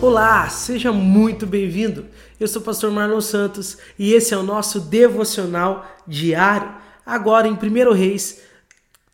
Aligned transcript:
Olá, 0.00 0.48
seja 0.48 0.92
muito 0.92 1.44
bem-vindo. 1.44 2.06
Eu 2.38 2.46
sou 2.46 2.62
o 2.62 2.64
pastor 2.64 2.88
Marlon 2.88 3.20
Santos 3.20 3.76
e 3.98 4.12
esse 4.12 4.32
é 4.32 4.36
o 4.36 4.44
nosso 4.44 4.78
devocional 4.78 5.84
diário, 6.06 6.72
agora 7.04 7.48
em 7.48 7.54
1 7.54 7.92
Reis 7.92 8.40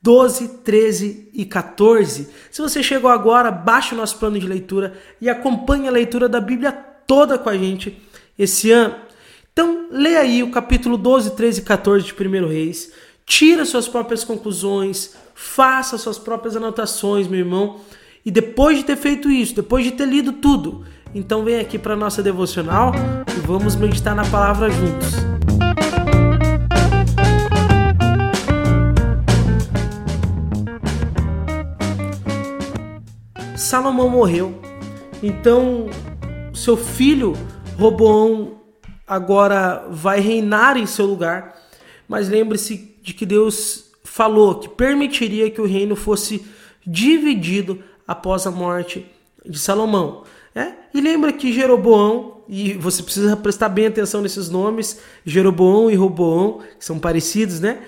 12, 0.03 0.59
13 0.59 1.31
e 1.33 1.47
14. 1.47 2.29
Se 2.51 2.61
você 2.61 2.83
chegou 2.83 3.11
agora, 3.11 3.51
baixe 3.51 3.95
o 3.95 3.97
nosso 3.97 4.19
plano 4.19 4.39
de 4.39 4.47
leitura 4.47 4.93
e 5.23 5.31
acompanhe 5.31 5.89
a 5.89 5.91
leitura 5.91 6.29
da 6.29 6.39
Bíblia 6.39 6.71
toda 6.71 7.39
com 7.39 7.49
a 7.49 7.57
gente 7.57 7.99
esse 8.39 8.71
ano. 8.71 8.95
Então, 9.55 9.87
leia 9.91 10.21
aí 10.21 10.43
o 10.43 10.51
capítulo 10.51 10.99
12, 10.99 11.31
13 11.31 11.61
e 11.63 11.65
14 11.65 12.05
de 12.05 12.13
1 12.13 12.47
Reis, 12.47 12.93
tira 13.25 13.65
suas 13.65 13.89
próprias 13.89 14.23
conclusões, 14.23 15.15
faça 15.35 15.97
suas 15.97 16.19
próprias 16.19 16.55
anotações, 16.55 17.27
meu 17.27 17.41
irmão 17.41 17.81
e 18.25 18.31
depois 18.31 18.79
de 18.79 18.85
ter 18.85 18.97
feito 18.97 19.31
isso, 19.31 19.55
depois 19.55 19.85
de 19.85 19.93
ter 19.93 20.07
lido 20.07 20.33
tudo, 20.33 20.85
então 21.15 21.45
vem 21.45 21.61
aqui 21.61 21.79
para 21.79 21.95
nossa 21.95 22.23
devocional 22.23 22.93
e 23.37 23.47
vamos 23.47 23.77
meditar 23.77 24.15
na 24.15 24.25
palavra 24.25 24.71
juntos. 24.71 25.15
Salomão 33.57 34.09
morreu. 34.09 34.61
Então, 35.23 35.89
seu 36.55 36.77
filho 36.77 37.35
Roboão 37.79 38.61
agora 39.07 39.87
vai 39.91 40.21
reinar 40.21 40.77
em 40.77 40.87
seu 40.87 41.07
lugar. 41.07 41.55
Mas 42.09 42.29
lembre-se 42.29 42.97
de 43.03 43.13
que 43.13 43.27
Deus 43.27 43.91
falou 44.03 44.57
que 44.57 44.69
permitiria 44.69 45.51
que 45.51 45.61
o 45.61 45.67
reino 45.67 45.97
fosse 45.97 46.45
dividido 46.87 47.83
após 48.07 48.47
a 48.47 48.51
morte 48.51 49.07
de 49.45 49.59
Salomão. 49.59 50.25
É? 50.55 50.73
E 50.95 51.01
lembra 51.01 51.33
que 51.33 51.53
Jeroboão, 51.53 52.43
e 52.49 52.75
você 52.75 53.03
precisa 53.03 53.37
prestar 53.37 53.69
bem 53.69 53.87
atenção 53.87 54.21
nesses 54.21 54.49
nomes, 54.49 55.01
Jeroboão 55.25 55.91
e 55.91 55.97
Roboão, 55.97 56.61
que 56.79 56.85
são 56.85 56.99
parecidos, 56.99 57.59
né? 57.59 57.83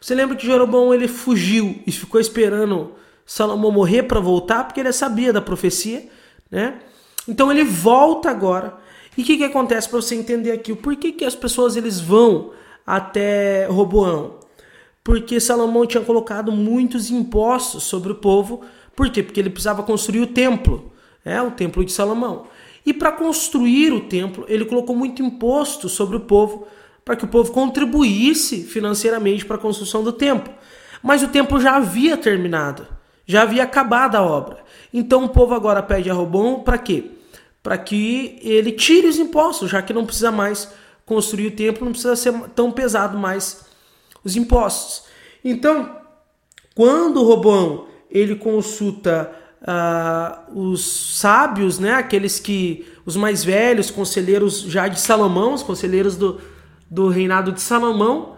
Você 0.00 0.14
lembra 0.14 0.36
que 0.36 0.46
Jeroboão 0.46 0.94
ele 0.94 1.08
fugiu 1.08 1.82
e 1.86 1.90
ficou 1.90 2.20
esperando 2.20 2.92
Salomão 3.26 3.72
morrer 3.72 4.04
para 4.04 4.20
voltar, 4.20 4.64
porque 4.64 4.78
ele 4.78 4.92
sabia 4.92 5.32
da 5.32 5.40
profecia, 5.40 6.08
né? 6.50 6.78
Então 7.26 7.50
ele 7.50 7.64
volta 7.64 8.30
agora. 8.30 8.76
E 9.16 9.22
o 9.22 9.24
que, 9.24 9.36
que 9.36 9.44
acontece 9.44 9.88
para 9.88 10.00
você 10.00 10.14
entender 10.14 10.52
aqui? 10.52 10.72
O 10.72 10.76
porquê 10.76 11.10
que 11.10 11.24
as 11.24 11.34
pessoas 11.34 11.76
eles 11.76 12.00
vão 12.00 12.52
até 12.86 13.66
Roboão? 13.66 14.40
Porque 15.02 15.40
Salomão 15.40 15.86
tinha 15.86 16.02
colocado 16.02 16.52
muitos 16.52 17.10
impostos 17.10 17.84
sobre 17.84 18.12
o 18.12 18.16
povo 18.16 18.62
por 18.94 19.10
quê? 19.10 19.22
Porque 19.22 19.40
ele 19.40 19.50
precisava 19.50 19.82
construir 19.82 20.20
o 20.20 20.26
templo, 20.26 20.92
é, 21.24 21.40
o 21.40 21.50
templo 21.50 21.84
de 21.84 21.92
Salomão. 21.92 22.46
E 22.86 22.92
para 22.92 23.10
construir 23.12 23.92
o 23.92 24.00
templo, 24.00 24.44
ele 24.48 24.64
colocou 24.64 24.94
muito 24.94 25.22
imposto 25.22 25.88
sobre 25.88 26.16
o 26.16 26.20
povo 26.20 26.66
para 27.04 27.16
que 27.16 27.24
o 27.24 27.28
povo 27.28 27.52
contribuísse 27.52 28.62
financeiramente 28.62 29.44
para 29.44 29.56
a 29.56 29.58
construção 29.58 30.02
do 30.02 30.12
templo. 30.12 30.52
Mas 31.02 31.22
o 31.22 31.28
templo 31.28 31.60
já 31.60 31.76
havia 31.76 32.16
terminado, 32.16 32.86
já 33.26 33.42
havia 33.42 33.62
acabado 33.62 34.16
a 34.16 34.22
obra. 34.22 34.58
Então 34.92 35.24
o 35.24 35.28
povo 35.28 35.54
agora 35.54 35.82
pede 35.82 36.10
a 36.10 36.14
Robão 36.14 36.60
para 36.60 36.78
quê? 36.78 37.10
Para 37.62 37.76
que 37.76 38.38
ele 38.42 38.72
tire 38.72 39.06
os 39.06 39.18
impostos, 39.18 39.70
já 39.70 39.82
que 39.82 39.92
não 39.92 40.06
precisa 40.06 40.30
mais 40.30 40.72
construir 41.04 41.48
o 41.48 41.56
templo, 41.56 41.84
não 41.84 41.92
precisa 41.92 42.16
ser 42.16 42.32
tão 42.54 42.70
pesado 42.70 43.18
mais 43.18 43.64
os 44.22 44.36
impostos. 44.36 45.04
Então, 45.44 45.96
quando 46.74 47.22
Robão 47.22 47.86
ele 48.14 48.36
consulta 48.36 49.28
uh, 49.60 50.58
os 50.70 51.18
sábios, 51.18 51.80
né, 51.80 51.94
aqueles 51.94 52.38
que 52.38 52.86
os 53.04 53.16
mais 53.16 53.42
velhos, 53.42 53.90
conselheiros 53.90 54.60
já 54.60 54.86
de 54.86 55.00
Salomão, 55.00 55.52
os 55.52 55.64
conselheiros 55.64 56.16
do, 56.16 56.40
do 56.88 57.08
reinado 57.08 57.50
de 57.50 57.60
Salomão, 57.60 58.36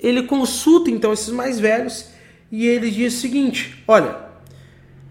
ele 0.00 0.24
consulta 0.24 0.90
então 0.90 1.12
esses 1.12 1.30
mais 1.30 1.60
velhos 1.60 2.08
e 2.50 2.66
ele 2.66 2.90
diz 2.90 3.16
o 3.16 3.20
seguinte: 3.20 3.82
olha, 3.86 4.16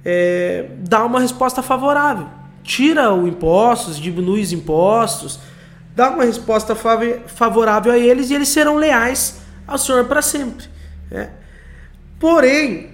é, 0.04 0.70
dá 0.80 1.06
uma 1.06 1.22
resposta 1.22 1.62
favorável, 1.64 2.28
tira 2.62 3.14
o 3.14 3.26
impostos, 3.26 3.98
diminui 3.98 4.42
os 4.42 4.52
impostos, 4.52 5.40
dá 5.96 6.10
uma 6.10 6.26
resposta 6.26 6.76
favorável 6.76 7.94
a 7.94 7.98
eles 7.98 8.30
e 8.30 8.36
eles 8.36 8.50
serão 8.50 8.76
leais 8.76 9.42
ao 9.66 9.78
Senhor 9.78 10.06
para 10.06 10.22
sempre. 10.22 10.66
Né? 11.10 11.30
Porém, 12.20 12.93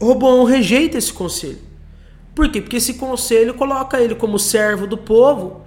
Roboão 0.00 0.44
rejeita 0.44 0.96
esse 0.96 1.12
conselho. 1.12 1.58
Por 2.34 2.48
quê? 2.50 2.60
Porque 2.60 2.76
esse 2.76 2.94
conselho 2.94 3.54
coloca 3.54 4.00
ele 4.00 4.14
como 4.14 4.38
servo 4.38 4.86
do 4.86 4.96
povo 4.96 5.62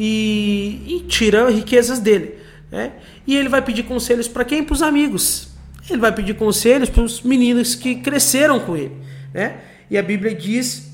e, 0.00 0.82
e 0.86 1.00
tira 1.06 1.50
riquezas 1.50 1.98
dele. 1.98 2.38
Né? 2.70 2.92
E 3.26 3.36
ele 3.36 3.48
vai 3.48 3.60
pedir 3.60 3.82
conselhos 3.82 4.26
para 4.26 4.44
quem? 4.44 4.64
Para 4.64 4.72
os 4.72 4.82
amigos. 4.82 5.48
Ele 5.88 6.00
vai 6.00 6.12
pedir 6.12 6.34
conselhos 6.34 6.88
para 6.88 7.02
os 7.02 7.20
meninos 7.20 7.74
que 7.74 7.96
cresceram 7.96 8.58
com 8.58 8.74
ele. 8.74 8.96
Né? 9.34 9.58
E 9.90 9.98
a 9.98 10.02
Bíblia 10.02 10.34
diz 10.34 10.90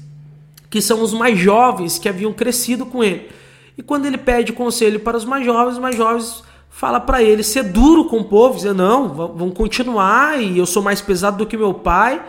que 0.69 0.81
são 0.81 1.01
os 1.01 1.13
mais 1.13 1.39
jovens 1.39 1.99
que 1.99 2.09
haviam 2.09 2.33
crescido 2.33 2.85
com 2.85 3.03
ele. 3.05 3.29
E 3.79 3.83
quando 3.83 4.07
ele 4.07 4.19
pede 4.19 4.53
conselho 4.53 4.99
para 4.99 5.17
os 5.17 5.25
mais 5.25 5.45
jovens, 5.45 5.75
os 5.75 5.79
mais 5.79 5.97
jovens 5.97 6.43
fala 6.69 6.99
para 6.99 7.23
ele 7.23 7.43
ser 7.43 7.63
duro 7.65 8.07
com 8.07 8.19
o 8.19 8.25
povo, 8.25 8.57
dizer 8.57 8.75
não, 8.75 9.09
vamos 9.09 9.55
continuar 9.55 10.41
e 10.41 10.59
eu 10.59 10.67
sou 10.67 10.83
mais 10.83 11.01
pesado 11.01 11.39
do 11.39 11.47
que 11.47 11.57
meu 11.57 11.75
pai 11.75 12.21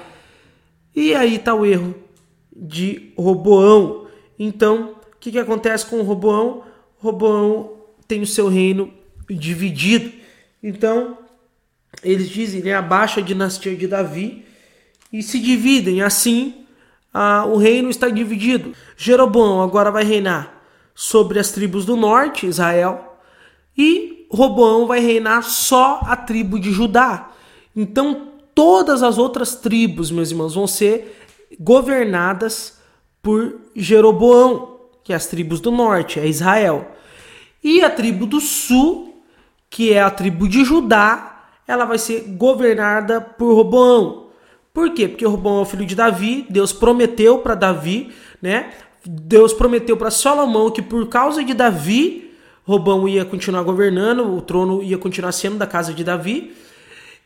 e 0.96 1.16
aí 1.16 1.36
está 1.36 1.54
o 1.54 1.66
erro 1.66 1.96
de 2.56 3.14
Roboão. 3.18 4.08
Então, 4.38 4.96
o 5.14 5.20
que, 5.20 5.32
que 5.32 5.40
acontece 5.40 5.86
com 5.86 6.00
o 6.00 6.04
Roboão? 6.04 6.64
Roboão 6.98 7.74
tem 8.08 8.22
o 8.22 8.28
seu 8.28 8.48
reino 8.48 8.94
dividido. 9.30 10.12
Então, 10.62 11.18
eles 12.04 12.30
dizem, 12.30 12.62
né, 12.62 12.74
abaixa 12.74 13.20
a 13.20 13.24
dinastia 13.24 13.76
de 13.76 13.88
Davi 13.88 14.46
e 15.12 15.24
se 15.24 15.40
dividem. 15.40 16.02
Assim, 16.02 16.66
a, 17.14 17.46
o 17.46 17.58
reino 17.58 17.90
está 17.90 18.10
dividido. 18.10 18.74
Jeroboão 18.98 19.62
agora 19.62 19.92
vai 19.92 20.04
reinar 20.04 20.62
sobre 20.94 21.40
as 21.40 21.52
tribos 21.52 21.86
do 21.86 21.96
norte, 21.96 22.46
Israel, 22.46 23.18
e 23.78 24.28
Roboão 24.30 24.86
vai 24.86 25.00
reinar 25.00 25.44
só 25.44 26.02
a 26.04 26.16
tribo 26.16 26.60
de 26.60 26.72
Judá. 26.72 27.32
Então, 27.76 28.31
todas 28.54 29.04
as 29.04 29.18
outras 29.18 29.56
tribos, 29.56 30.12
meus 30.12 30.32
irmãos, 30.32 30.56
vão 30.56 30.68
ser 30.68 31.18
governadas 31.60 32.80
por 33.22 33.60
Jeroboão, 33.76 34.80
que 35.04 35.14
é 35.14 35.16
as 35.16 35.28
tribos 35.28 35.60
do 35.60 35.72
norte, 35.72 36.20
é 36.20 36.28
Israel. 36.28 36.92
E 37.64 37.84
a 37.84 37.90
tribo 37.90 38.26
do 38.26 38.40
sul, 38.40 39.24
que 39.70 39.94
é 39.94 40.02
a 40.02 40.10
tribo 40.10 40.48
de 40.48 40.64
Judá, 40.64 41.46
ela 41.68 41.86
vai 41.86 41.98
ser 41.98 42.22
governada 42.30 43.22
por 43.22 43.54
Roboão. 43.56 44.28
Por 44.74 44.94
quê? 44.94 45.08
Porque 45.08 45.26
Roboão 45.26 45.60
é 45.60 45.62
o 45.62 45.66
filho 45.66 45.86
de 45.86 45.96
Davi, 45.96 46.46
Deus 46.50 46.74
prometeu 46.74 47.40
para 47.40 47.56
Davi, 47.56 48.12
né? 48.42 48.72
Deus 49.06 49.54
prometeu 49.54 49.98
para 49.98 50.12
Salomão 50.12 50.72
que 50.72 50.82
por 50.82 51.08
causa 51.08 51.44
de 51.44 51.54
Davi, 51.54 52.32
Roboão 52.64 53.08
ia 53.08 53.26
continuar 53.26 53.64
governando, 53.64 54.36
o 54.36 54.42
trono 54.42 54.84
ia 54.84 54.98
continuar 54.98 55.32
sendo 55.32 55.58
da 55.58 55.68
casa 55.68 55.94
de 55.94 56.04
Davi. 56.04 56.56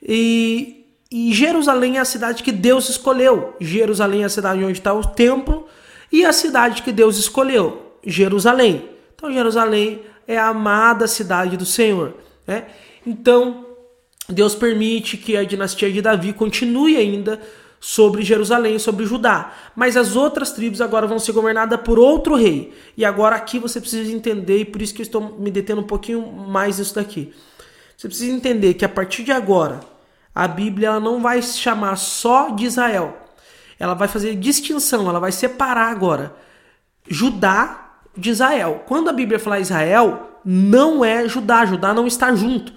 E 0.02 0.85
e 1.18 1.32
Jerusalém 1.32 1.96
é 1.96 2.02
a 2.02 2.06
cidade 2.06 2.44
que 2.44 2.52
Deus 2.52 2.90
escolheu. 2.90 3.56
Jerusalém 3.62 4.24
é 4.24 4.26
a 4.26 4.30
cidade 4.30 4.62
onde 4.62 4.74
está 4.80 4.94
o 4.94 5.02
templo 5.02 5.66
e 6.12 6.26
a 6.26 6.34
cidade 6.34 6.82
que 6.82 6.92
Deus 6.92 7.18
escolheu, 7.18 8.00
Jerusalém. 8.06 8.90
Então, 9.16 9.32
Jerusalém 9.32 10.02
é 10.28 10.38
a 10.38 10.48
amada 10.48 11.08
cidade 11.08 11.56
do 11.56 11.66
Senhor. 11.66 12.16
Né? 12.46 12.66
Então, 13.08 13.66
Deus 14.28 14.56
permite 14.56 15.16
que 15.16 15.38
a 15.38 15.46
dinastia 15.46 15.90
de 15.90 16.02
Davi 16.02 16.34
continue 16.34 16.98
ainda 16.98 17.40
sobre 17.80 18.22
Jerusalém, 18.22 18.78
sobre 18.78 19.06
Judá. 19.06 19.54
Mas 19.74 19.96
as 19.96 20.18
outras 20.18 20.52
tribos 20.52 20.82
agora 20.82 21.08
vão 21.08 21.18
ser 21.18 21.32
governadas 21.32 21.80
por 21.80 21.98
outro 21.98 22.36
rei. 22.36 22.74
E 22.98 23.06
agora 23.06 23.38
aqui 23.38 23.58
você 23.58 23.80
precisa 23.80 24.12
entender, 24.12 24.60
e 24.60 24.66
por 24.66 24.82
isso 24.82 24.94
que 24.94 25.02
eu 25.02 25.06
estou 25.06 25.38
me 25.40 25.50
detendo 25.50 25.80
um 25.80 25.86
pouquinho 25.86 26.30
mais 26.30 26.78
nisso 26.78 26.96
daqui. 26.96 27.32
Você 27.96 28.10
precisa 28.10 28.36
entender 28.36 28.74
que 28.74 28.84
a 28.84 28.90
partir 28.90 29.24
de 29.24 29.32
agora, 29.32 29.95
a 30.36 30.50
Bíblia 30.50 30.90
ela 30.90 31.00
não 31.00 31.22
vai 31.22 31.42
se 31.42 31.58
chamar 31.58 31.96
só 31.96 32.50
de 32.50 32.66
Israel. 32.66 33.18
Ela 33.80 33.94
vai 33.94 34.10
fazer 34.10 34.36
distinção, 34.36 35.08
ela 35.08 35.20
vai 35.20 35.32
separar 35.32 35.90
agora 35.90 36.36
Judá 37.08 37.94
de 38.16 38.32
Israel. 38.32 38.84
Quando 38.86 39.10
a 39.10 39.14
Bíblia 39.14 39.40
fala 39.40 39.60
Israel, 39.60 40.42
não 40.44 41.06
é 41.06 41.28
Judá, 41.28 41.66
Judá 41.66 41.94
não 41.94 42.06
está 42.06 42.36
junto. 42.36 42.74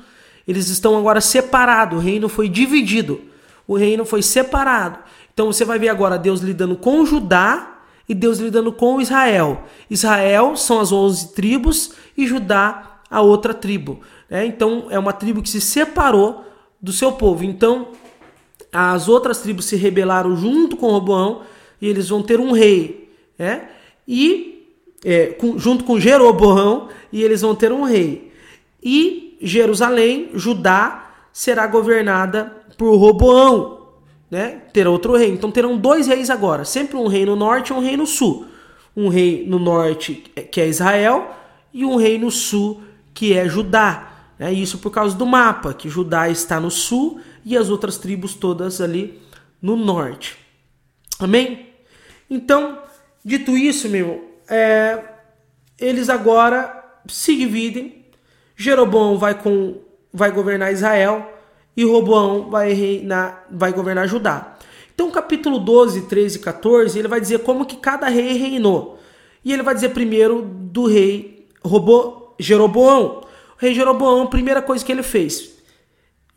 Eles 0.47 0.69
estão 0.69 0.97
agora 0.97 1.21
separados, 1.21 1.99
o 1.99 2.01
reino 2.01 2.29
foi 2.29 2.49
dividido. 2.49 3.21
O 3.67 3.77
reino 3.77 4.05
foi 4.05 4.23
separado. 4.23 4.99
Então 5.35 5.47
você 5.47 5.65
vai 5.65 5.79
ver 5.79 5.89
agora 5.89 6.19
Deus 6.19 6.41
lidando 6.41 6.77
com 6.77 7.05
Judá 7.05 7.81
e 8.09 8.15
Deus 8.15 8.39
lidando 8.39 8.73
com 8.73 9.01
Israel. 9.01 9.65
Israel 9.91 10.57
são 10.57 10.81
as 10.81 10.91
11 10.91 11.35
tribos 11.35 11.93
e 12.17 12.27
Judá 12.27 13.01
a 13.11 13.21
outra 13.21 13.53
tribo. 13.53 14.01
Né? 14.31 14.47
Então 14.47 14.87
é 14.91 14.99
uma 14.99 15.13
tribo 15.13 15.43
que 15.43 15.51
se 15.51 15.61
separou 15.61 16.48
do 16.81 16.93
seu 16.93 17.13
povo. 17.13 17.45
Então, 17.45 17.89
as 18.73 19.09
outras 19.09 19.41
tribos 19.41 19.65
se 19.65 19.77
rebelaram 19.77 20.37
junto 20.37 20.77
com 20.77 20.91
Roboão 20.91 21.43
e 21.81 21.89
eles 21.89 22.09
vão 22.09 22.23
ter 22.23 22.41
um 22.41 22.53
rei, 22.53 23.11
né? 23.39 23.69
E 24.07 24.59
é, 25.05 25.27
com, 25.27 25.59
junto 25.59 25.85
com 25.85 25.99
Jeroboão, 25.99 26.89
e 27.13 27.23
eles 27.23 27.41
vão 27.41 27.55
ter 27.55 27.73
um 27.73 27.85
rei. 27.85 28.33
E 28.83 29.37
Jerusalém, 29.41 30.31
Judá, 30.35 31.13
será 31.33 31.67
governada 31.67 32.53
por 32.77 32.97
Roboão, 32.97 33.89
né? 34.31 34.63
Terá 34.73 34.91
outro 34.91 35.17
rei. 35.17 35.31
Então 35.31 35.51
terão 35.51 35.77
dois 35.77 36.07
reis 36.07 36.31
agora, 36.31 36.65
sempre 36.65 36.97
um 36.97 37.07
rei 37.07 37.25
no 37.25 37.37
norte 37.37 37.69
e 37.69 37.73
um 37.73 37.81
rei 37.81 37.97
no 37.97 38.07
sul. 38.07 38.47
Um 38.97 39.09
rei 39.09 39.45
no 39.47 39.59
norte, 39.59 40.25
que 40.51 40.61
é 40.61 40.69
Israel, 40.69 41.31
e 41.73 41.85
um 41.85 41.97
rei 41.97 42.19
no 42.19 42.31
sul, 42.31 42.83
que 43.15 43.33
é 43.33 43.49
Judá. 43.49 44.08
Né? 44.39 44.53
Isso 44.53 44.79
por 44.79 44.91
causa 44.91 45.17
do 45.17 45.27
mapa, 45.27 45.75
que 45.75 45.89
Judá 45.89 46.29
está 46.29 46.61
no 46.61 46.71
sul 46.71 47.21
e 47.45 47.57
as 47.57 47.69
outras 47.71 47.99
tribos 47.99 48.35
todas 48.35 48.81
ali 48.81 49.21
no 49.61 49.77
norte. 49.77 50.37
Amém? 51.19 51.71
Então, 52.31 52.79
dito 53.25 53.57
isso, 53.57 53.89
meu, 53.89 54.39
é, 54.49 55.03
eles 55.79 56.09
agora 56.09 57.01
se 57.09 57.37
dividem. 57.37 58.05
Jeroboão 58.57 59.19
vai, 59.19 59.41
com, 59.41 59.81
vai 60.13 60.31
governar 60.31 60.73
Israel 60.73 61.33
e 61.77 61.85
Roboão 61.85 62.51
vai, 62.51 62.73
reinar, 62.73 63.47
vai 63.51 63.73
governar 63.73 64.09
Judá. 64.09 64.57
Então, 64.93 65.11
capítulo 65.13 65.61
12, 65.61 66.03
13 66.03 66.39
e 66.39 66.41
14, 66.41 66.99
ele 66.99 67.07
vai 67.07 67.21
dizer 67.21 67.39
como 67.45 67.65
que 67.65 67.77
cada 67.77 68.09
rei 68.09 68.33
reinou. 68.33 68.99
E 69.45 69.53
ele 69.53 69.63
vai 69.63 69.75
dizer 69.75 69.91
primeiro 69.91 70.43
do 70.43 70.87
rei 70.87 71.47
Robo, 71.65 72.35
Jeroboão. 72.39 73.23
Rei 73.59 73.75
Jeroboão, 73.75 74.23
a 74.23 74.27
primeira 74.27 74.63
coisa 74.63 74.85
que 74.85 74.93
ele 74.93 75.03
fez, 75.03 75.51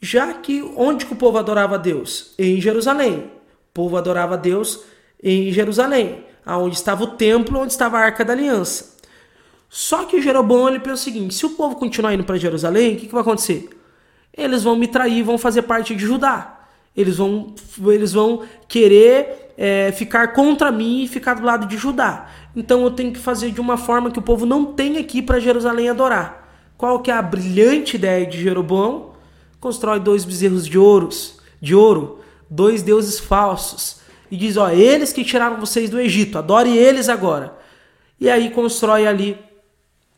já 0.02 0.34
que 0.34 0.62
onde 0.76 1.06
que 1.06 1.14
o 1.14 1.16
povo 1.16 1.38
adorava 1.38 1.76
a 1.76 1.78
Deus? 1.78 2.34
Em 2.38 2.60
Jerusalém. 2.60 3.32
O 3.70 3.74
povo 3.74 3.96
adorava 3.96 4.34
a 4.34 4.38
Deus 4.38 4.82
em 5.24 5.52
Jerusalém, 5.52 6.26
aonde 6.44 6.76
estava 6.76 7.04
o 7.04 7.08
templo, 7.08 7.60
onde 7.60 7.72
estava 7.72 8.00
a 8.00 8.02
Arca 8.02 8.26
da 8.26 8.34
Aliança. 8.34 8.98
Só 9.70 10.04
que 10.06 10.22
Jeroboão 10.22 10.68
ele 10.68 10.80
pensa 10.80 10.96
o 10.96 10.98
seguinte: 10.98 11.36
se 11.36 11.46
o 11.46 11.52
povo 11.52 11.76
continuar 11.76 12.14
indo 12.14 12.24
para 12.24 12.38
Jerusalém, 12.38 12.96
o 12.96 12.98
que, 12.98 13.06
que 13.06 13.14
vai 13.14 13.22
acontecer? 13.22 13.70
Eles 14.36 14.64
vão 14.64 14.76
me 14.76 14.88
trair, 14.88 15.24
vão 15.24 15.38
fazer 15.38 15.62
parte 15.62 15.96
de 15.96 16.04
Judá. 16.04 16.58
Eles 16.98 17.18
vão, 17.18 17.54
eles 17.88 18.12
vão 18.12 18.44
querer 18.68 19.54
é, 19.58 19.92
ficar 19.92 20.34
contra 20.34 20.72
mim 20.72 21.04
e 21.04 21.08
ficar 21.08 21.36
do 21.36 21.46
lado 21.46 21.68
de 21.68 21.78
Judá. 21.78 22.28
Então 22.56 22.84
eu 22.84 22.92
tenho 22.92 23.14
que 23.14 23.20
fazer 23.20 23.52
de 23.52 23.62
uma 23.62 23.78
forma 23.78 24.10
que 24.10 24.20
o 24.20 24.22
povo 24.22 24.46
não 24.46 24.74
tenha 24.74 25.00
ir 25.00 25.22
para 25.22 25.40
Jerusalém 25.40 25.88
adorar. 25.88 26.41
Qual 26.82 27.00
que 27.00 27.12
é 27.12 27.14
a 27.14 27.22
brilhante 27.22 27.96
ideia 27.96 28.26
de 28.26 28.42
Jeroboão? 28.42 29.12
Constrói 29.60 30.00
dois 30.00 30.26
bezerros 30.26 30.68
de 30.68 30.80
ouros, 30.80 31.38
de 31.62 31.76
ouro, 31.76 32.22
dois 32.50 32.82
deuses 32.82 33.20
falsos 33.20 33.98
e 34.32 34.36
diz: 34.36 34.58
ó, 34.58 34.68
eles 34.68 35.14
que 35.14 35.24
tiraram 35.24 35.60
vocês 35.60 35.92
do 35.92 36.00
Egito, 36.00 36.40
adore 36.40 36.76
eles 36.76 37.08
agora. 37.08 37.56
E 38.20 38.28
aí 38.28 38.50
constrói 38.50 39.06
ali, 39.06 39.38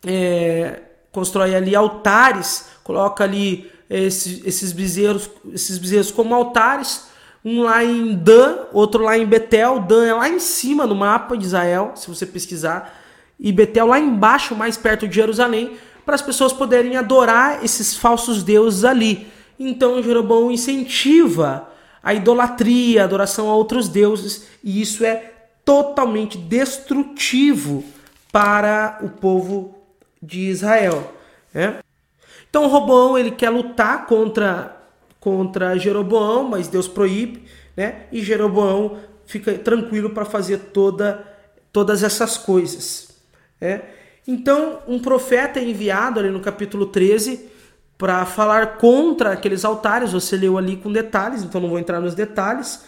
é, 0.06 0.80
constrói 1.12 1.54
ali 1.54 1.76
altares, 1.76 2.64
coloca 2.82 3.22
ali 3.22 3.70
esses, 3.90 4.42
esses 4.46 4.72
bezerros, 4.72 5.28
esses 5.52 5.76
bezerros 5.76 6.10
como 6.10 6.34
altares, 6.34 7.08
um 7.44 7.64
lá 7.64 7.84
em 7.84 8.14
Dan, 8.14 8.60
outro 8.72 9.04
lá 9.04 9.18
em 9.18 9.26
Betel. 9.26 9.80
Dan 9.80 10.06
é 10.06 10.14
lá 10.14 10.30
em 10.30 10.40
cima 10.40 10.86
no 10.86 10.94
mapa 10.94 11.36
de 11.36 11.44
Israel, 11.44 11.92
se 11.94 12.08
você 12.08 12.24
pesquisar, 12.24 12.98
e 13.38 13.52
Betel 13.52 13.88
lá 13.88 14.00
embaixo, 14.00 14.56
mais 14.56 14.78
perto 14.78 15.06
de 15.06 15.14
Jerusalém, 15.14 15.76
para 16.04 16.14
as 16.14 16.22
pessoas 16.22 16.52
poderem 16.52 16.96
adorar 16.96 17.64
esses 17.64 17.96
falsos 17.96 18.42
deuses 18.42 18.84
ali. 18.84 19.26
Então 19.58 20.02
Jeroboão 20.02 20.50
incentiva 20.50 21.68
a 22.02 22.12
idolatria, 22.12 23.02
a 23.02 23.04
adoração 23.04 23.48
a 23.48 23.54
outros 23.54 23.88
deuses, 23.88 24.46
e 24.62 24.80
isso 24.82 25.04
é 25.04 25.32
totalmente 25.64 26.36
destrutivo 26.36 27.82
para 28.30 28.98
o 29.02 29.08
povo 29.08 29.74
de 30.22 30.40
Israel. 30.40 31.12
Né? 31.52 31.78
Então 32.50 32.68
Roboão 32.68 33.16
ele 33.16 33.30
quer 33.30 33.50
lutar 33.50 34.06
contra 34.06 34.80
contra 35.18 35.78
Jeroboão, 35.78 36.44
mas 36.44 36.68
Deus 36.68 36.86
proíbe, 36.86 37.44
né? 37.74 38.02
E 38.12 38.22
Jeroboão 38.22 38.98
fica 39.24 39.54
tranquilo 39.54 40.10
para 40.10 40.26
fazer 40.26 40.58
toda 40.58 41.26
todas 41.72 42.02
essas 42.02 42.36
coisas, 42.36 43.08
né? 43.58 43.82
Então, 44.26 44.78
um 44.88 44.98
profeta 44.98 45.60
é 45.60 45.64
enviado 45.64 46.18
ali 46.20 46.30
no 46.30 46.40
capítulo 46.40 46.86
13 46.86 47.48
para 47.98 48.24
falar 48.24 48.78
contra 48.78 49.32
aqueles 49.32 49.64
altares. 49.64 50.12
Você 50.12 50.36
leu 50.36 50.56
ali 50.56 50.76
com 50.76 50.92
detalhes, 50.92 51.42
então 51.42 51.60
não 51.60 51.68
vou 51.68 51.78
entrar 51.78 52.00
nos 52.00 52.14
detalhes. 52.14 52.84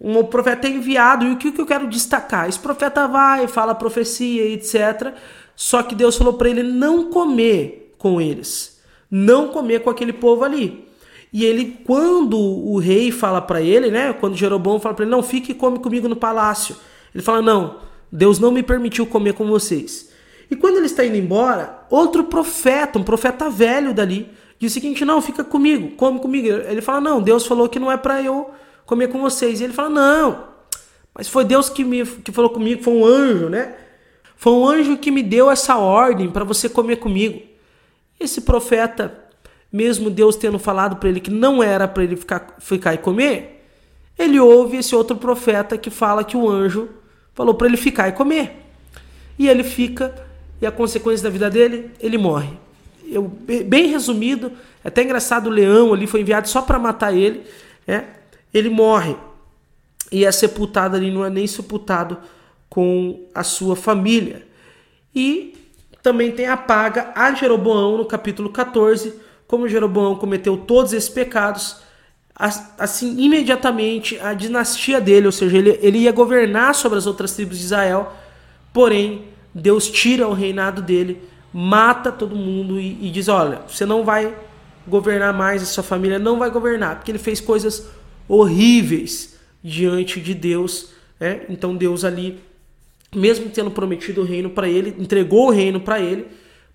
Um 0.00 0.22
profeta 0.24 0.66
é 0.66 0.70
enviado, 0.70 1.24
e 1.24 1.32
o 1.32 1.36
que 1.36 1.58
eu 1.58 1.66
quero 1.66 1.88
destacar? 1.88 2.48
Esse 2.48 2.58
profeta 2.58 3.06
vai, 3.06 3.46
fala 3.46 3.74
profecia, 3.74 4.44
etc. 4.44 5.14
Só 5.54 5.82
que 5.82 5.94
Deus 5.94 6.16
falou 6.16 6.34
para 6.34 6.48
ele 6.48 6.62
não 6.62 7.10
comer 7.10 7.94
com 7.98 8.20
eles 8.20 8.72
não 9.14 9.48
comer 9.48 9.80
com 9.80 9.90
aquele 9.90 10.14
povo 10.14 10.42
ali. 10.42 10.88
E 11.30 11.44
ele, 11.44 11.78
quando 11.84 12.38
o 12.38 12.78
rei 12.78 13.12
fala 13.12 13.42
para 13.42 13.60
ele, 13.60 13.90
né? 13.90 14.14
Quando 14.14 14.36
Jeroboão 14.36 14.80
fala 14.80 14.94
para 14.94 15.04
ele, 15.04 15.10
não, 15.10 15.22
fique 15.22 15.52
e 15.52 15.54
come 15.54 15.78
comigo 15.78 16.08
no 16.08 16.16
palácio. 16.16 16.74
Ele 17.14 17.22
fala, 17.22 17.42
não, 17.42 17.76
Deus 18.10 18.38
não 18.38 18.50
me 18.50 18.62
permitiu 18.62 19.06
comer 19.06 19.34
com 19.34 19.46
vocês. 19.46 20.10
E 20.52 20.56
quando 20.56 20.76
ele 20.76 20.84
está 20.84 21.02
indo 21.02 21.16
embora, 21.16 21.78
outro 21.88 22.24
profeta, 22.24 22.98
um 22.98 23.02
profeta 23.02 23.48
velho 23.48 23.94
dali, 23.94 24.30
diz 24.58 24.70
o 24.70 24.74
seguinte, 24.74 25.02
não, 25.02 25.22
fica 25.22 25.42
comigo, 25.42 25.92
come 25.96 26.20
comigo. 26.20 26.46
Ele 26.46 26.82
fala, 26.82 27.00
não, 27.00 27.22
Deus 27.22 27.46
falou 27.46 27.70
que 27.70 27.78
não 27.78 27.90
é 27.90 27.96
para 27.96 28.20
eu 28.20 28.50
comer 28.84 29.08
com 29.08 29.18
vocês. 29.18 29.62
E 29.62 29.64
ele 29.64 29.72
fala, 29.72 29.88
não, 29.88 30.44
mas 31.14 31.26
foi 31.26 31.42
Deus 31.42 31.70
que 31.70 31.82
me 31.82 32.04
que 32.04 32.30
falou 32.30 32.50
comigo, 32.50 32.82
foi 32.82 32.92
um 32.92 33.06
anjo, 33.06 33.48
né? 33.48 33.76
Foi 34.36 34.52
um 34.52 34.68
anjo 34.68 34.98
que 34.98 35.10
me 35.10 35.22
deu 35.22 35.50
essa 35.50 35.78
ordem 35.78 36.30
para 36.30 36.44
você 36.44 36.68
comer 36.68 36.96
comigo. 36.96 37.40
Esse 38.20 38.42
profeta, 38.42 39.24
mesmo 39.72 40.10
Deus 40.10 40.36
tendo 40.36 40.58
falado 40.58 40.96
para 40.96 41.08
ele 41.08 41.20
que 41.20 41.30
não 41.30 41.62
era 41.62 41.88
para 41.88 42.04
ele 42.04 42.14
ficar, 42.14 42.56
ficar 42.58 42.92
e 42.92 42.98
comer, 42.98 43.64
ele 44.18 44.38
ouve 44.38 44.76
esse 44.76 44.94
outro 44.94 45.16
profeta 45.16 45.78
que 45.78 45.88
fala 45.88 46.22
que 46.22 46.36
o 46.36 46.46
anjo 46.46 46.90
falou 47.32 47.54
para 47.54 47.68
ele 47.68 47.78
ficar 47.78 48.10
e 48.10 48.12
comer. 48.12 48.66
E 49.38 49.48
ele 49.48 49.64
fica, 49.64 50.14
e 50.62 50.66
a 50.66 50.70
consequência 50.70 51.24
da 51.24 51.30
vida 51.30 51.50
dele, 51.50 51.90
ele 51.98 52.16
morre. 52.16 52.56
Eu, 53.04 53.24
bem 53.24 53.88
resumido, 53.88 54.52
é 54.84 54.88
até 54.88 55.02
engraçado, 55.02 55.48
o 55.48 55.50
leão 55.50 55.92
ali 55.92 56.06
foi 56.06 56.20
enviado 56.20 56.48
só 56.48 56.62
para 56.62 56.78
matar 56.78 57.12
ele, 57.12 57.42
né? 57.84 58.04
ele 58.54 58.70
morre. 58.70 59.16
E 60.12 60.24
é 60.24 60.30
sepultado 60.30 60.94
ali, 60.94 61.10
não 61.10 61.24
é 61.24 61.30
nem 61.30 61.48
sepultado 61.48 62.16
com 62.70 63.26
a 63.34 63.42
sua 63.42 63.74
família. 63.74 64.46
E 65.12 65.54
também 66.00 66.30
tem 66.30 66.46
a 66.46 66.56
paga 66.56 67.10
a 67.16 67.34
Jeroboão 67.34 67.98
no 67.98 68.04
capítulo 68.04 68.48
14, 68.48 69.14
como 69.48 69.68
Jeroboão 69.68 70.14
cometeu 70.14 70.56
todos 70.56 70.92
esses 70.92 71.08
pecados, 71.08 71.78
assim, 72.78 73.20
imediatamente 73.20 74.16
a 74.20 74.32
dinastia 74.32 75.00
dele, 75.00 75.26
ou 75.26 75.32
seja, 75.32 75.58
ele, 75.58 75.78
ele 75.82 75.98
ia 75.98 76.12
governar 76.12 76.72
sobre 76.76 76.98
as 76.98 77.06
outras 77.06 77.32
tribos 77.32 77.58
de 77.58 77.64
Israel, 77.64 78.12
porém, 78.72 79.32
Deus 79.54 79.88
tira 79.90 80.26
o 80.26 80.32
reinado 80.32 80.82
dele, 80.82 81.22
mata 81.52 82.10
todo 82.10 82.34
mundo 82.34 82.80
e, 82.80 83.06
e 83.06 83.10
diz: 83.10 83.28
Olha, 83.28 83.62
você 83.68 83.84
não 83.84 84.04
vai 84.04 84.34
governar 84.86 85.32
mais, 85.32 85.62
a 85.62 85.66
sua 85.66 85.84
família 85.84 86.18
não 86.18 86.38
vai 86.38 86.50
governar, 86.50 86.96
porque 86.96 87.10
ele 87.10 87.18
fez 87.18 87.40
coisas 87.40 87.88
horríveis 88.28 89.38
diante 89.62 90.20
de 90.20 90.34
Deus. 90.34 90.90
Né? 91.20 91.42
Então, 91.48 91.76
Deus 91.76 92.04
ali 92.04 92.40
mesmo 93.14 93.50
tendo 93.50 93.70
prometido 93.70 94.22
o 94.22 94.24
reino 94.24 94.50
para 94.50 94.68
ele, 94.68 94.94
entregou 94.98 95.48
o 95.48 95.50
reino 95.50 95.80
para 95.80 96.00
ele, 96.00 96.26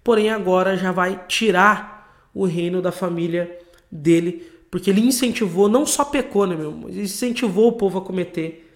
porém 0.03 0.29
agora 0.29 0.77
já 0.77 0.91
vai 0.91 1.25
tirar 1.27 2.29
o 2.33 2.45
reino 2.45 2.81
da 2.81 2.91
família 2.91 3.57
dele, 3.91 4.45
porque 4.69 4.89
ele 4.89 5.01
incentivou, 5.01 5.67
não 5.67 5.85
só 5.85 6.05
pecou, 6.05 6.45
né, 6.45 6.55
meu, 6.55 6.71
mas 6.71 6.95
incentivou 6.95 7.69
o 7.69 7.73
povo 7.73 7.97
a 7.97 8.01
cometer 8.01 8.71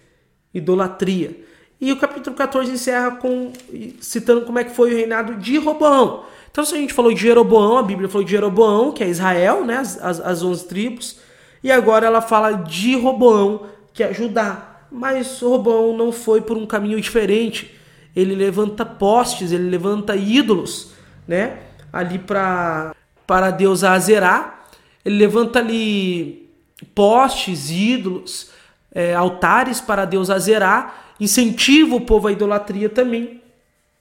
idolatria. 0.52 1.36
E 1.82 1.90
o 1.90 1.96
capítulo 1.96 2.36
14 2.36 2.70
encerra 2.70 3.16
com 3.16 3.52
citando 4.00 4.42
como 4.42 4.56
é 4.56 4.62
que 4.62 4.70
foi 4.70 4.92
o 4.92 4.96
reinado 4.96 5.34
de 5.34 5.58
Roboão. 5.58 6.22
Então, 6.48 6.64
se 6.64 6.76
a 6.76 6.78
gente 6.78 6.94
falou 6.94 7.12
de 7.12 7.20
Jeroboão, 7.20 7.76
a 7.76 7.82
Bíblia 7.82 8.08
falou 8.08 8.24
de 8.24 8.30
Jeroboão, 8.30 8.92
que 8.92 9.02
é 9.02 9.08
Israel, 9.08 9.64
né, 9.64 9.78
as, 9.78 10.00
as, 10.00 10.20
as 10.20 10.42
11 10.44 10.68
tribos, 10.68 11.18
e 11.60 11.72
agora 11.72 12.06
ela 12.06 12.20
fala 12.20 12.52
de 12.52 12.96
Roboão, 12.96 13.66
que 13.92 14.00
é 14.00 14.14
Judá. 14.14 14.84
Mas 14.92 15.40
Robão 15.40 15.96
não 15.96 16.12
foi 16.12 16.40
por 16.40 16.56
um 16.56 16.66
caminho 16.66 17.00
diferente. 17.00 17.74
Ele 18.14 18.36
levanta 18.36 18.86
postes, 18.86 19.50
ele 19.50 19.68
levanta 19.68 20.14
ídolos, 20.14 20.92
né? 21.26 21.58
Ali 21.92 22.20
para 22.20 22.94
para 23.26 23.50
Deus 23.50 23.82
Azerá. 23.82 24.66
Ele 25.04 25.16
levanta 25.16 25.58
ali 25.58 26.48
postes, 26.94 27.70
ídolos, 27.70 28.50
é, 28.94 29.14
altares 29.14 29.80
para 29.80 30.04
Deus 30.04 30.30
Azerá. 30.30 31.01
Incentiva 31.22 31.94
o 31.94 32.00
povo 32.00 32.26
à 32.26 32.32
idolatria 32.32 32.88
também, 32.88 33.40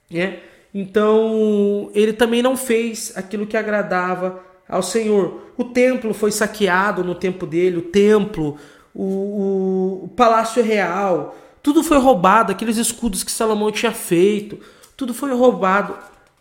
né? 0.09 0.39
Então 0.73 1.91
ele 1.93 2.13
também 2.13 2.41
não 2.41 2.57
fez 2.57 3.13
aquilo 3.15 3.45
que 3.45 3.55
agradava 3.55 4.43
ao 4.67 4.81
Senhor. 4.81 5.53
O 5.55 5.65
templo 5.65 6.15
foi 6.15 6.31
saqueado 6.31 7.03
no 7.03 7.13
tempo 7.13 7.45
dele, 7.45 7.77
o 7.77 7.83
templo, 7.83 8.57
o, 8.91 9.03
o, 9.03 10.03
o 10.05 10.07
palácio 10.07 10.63
real, 10.63 11.35
tudo 11.61 11.83
foi 11.83 11.99
roubado, 11.99 12.51
aqueles 12.51 12.77
escudos 12.77 13.23
que 13.23 13.31
Salomão 13.31 13.71
tinha 13.71 13.91
feito, 13.91 14.57
tudo 14.97 15.13
foi 15.13 15.31
roubado 15.31 15.95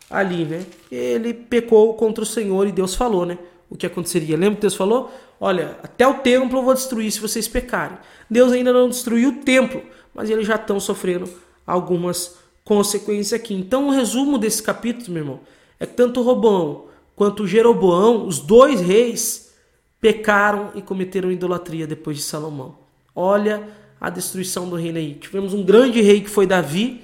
ali, 0.09 0.47
né? 0.47 0.65
Ele 0.91 1.35
pecou 1.35 1.93
contra 1.93 2.25
o 2.25 2.27
Senhor 2.27 2.67
e 2.67 2.73
Deus 2.73 2.95
falou, 2.95 3.27
né? 3.27 3.37
O 3.69 3.77
que 3.77 3.85
aconteceria? 3.85 4.35
Lembra 4.35 4.55
que 4.55 4.63
Deus 4.63 4.75
falou? 4.75 5.13
Olha, 5.39 5.77
até 5.83 6.09
o 6.09 6.15
templo 6.15 6.59
eu 6.59 6.63
vou 6.63 6.73
destruir 6.73 7.13
se 7.13 7.21
vocês 7.21 7.47
pecarem. 7.47 7.99
Deus 8.31 8.51
ainda 8.53 8.73
não 8.73 8.89
destruiu 8.89 9.29
o 9.29 9.37
templo, 9.37 9.83
mas 10.15 10.31
eles 10.31 10.47
já 10.47 10.57
estão 10.57 10.79
sofrendo 10.81 11.29
algumas 11.67 12.39
consequências 12.65 13.33
aqui. 13.33 13.55
Então, 13.55 13.89
o 13.89 13.91
resumo 13.91 14.39
desse 14.39 14.63
capítulo, 14.63 15.13
meu 15.13 15.23
irmão, 15.23 15.41
é 15.79 15.87
que 15.87 15.95
tanto 15.95 16.23
Robão 16.23 16.87
quanto 17.17 17.47
Jeroboão, 17.47 18.27
os 18.27 18.39
dois 18.39 18.81
reis, 18.81 19.53
pecaram 20.01 20.71
e 20.75 20.81
cometeram 20.81 21.31
idolatria 21.31 21.87
depois 21.87 22.17
de 22.17 22.23
Salomão. 22.23 22.79
Olha 23.15 23.69
a 24.01 24.09
destruição 24.09 24.69
do 24.69 24.77
reino 24.77 24.99
aí. 24.99 25.15
Tivemos 25.15 25.53
um 25.53 25.63
grande 25.63 26.01
rei 26.01 26.23
que 26.23 26.31
foi 26.31 26.47
Davi, 26.47 27.03